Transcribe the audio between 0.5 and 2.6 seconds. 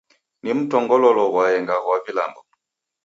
mtongololo ghwaenga ghwa vilambo.